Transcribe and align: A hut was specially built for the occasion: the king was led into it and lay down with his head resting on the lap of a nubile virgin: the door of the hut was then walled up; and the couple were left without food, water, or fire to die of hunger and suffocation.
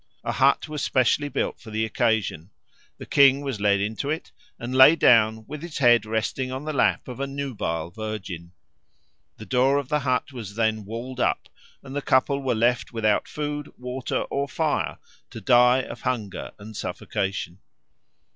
A 0.23 0.31
hut 0.31 0.67
was 0.67 0.81
specially 0.81 1.29
built 1.29 1.59
for 1.59 1.69
the 1.69 1.85
occasion: 1.85 2.49
the 2.97 3.05
king 3.05 3.41
was 3.41 3.61
led 3.61 3.79
into 3.79 4.09
it 4.09 4.31
and 4.57 4.73
lay 4.73 4.95
down 4.95 5.45
with 5.45 5.61
his 5.61 5.77
head 5.77 6.07
resting 6.07 6.51
on 6.51 6.65
the 6.65 6.73
lap 6.73 7.07
of 7.07 7.19
a 7.19 7.27
nubile 7.27 7.91
virgin: 7.91 8.51
the 9.37 9.45
door 9.45 9.77
of 9.77 9.89
the 9.89 9.99
hut 9.99 10.33
was 10.33 10.55
then 10.55 10.85
walled 10.85 11.19
up; 11.19 11.49
and 11.83 11.95
the 11.95 12.01
couple 12.01 12.41
were 12.41 12.55
left 12.55 12.91
without 12.91 13.27
food, 13.27 13.69
water, 13.77 14.21
or 14.31 14.47
fire 14.49 14.97
to 15.29 15.39
die 15.39 15.83
of 15.83 16.01
hunger 16.01 16.51
and 16.57 16.75
suffocation. 16.75 17.59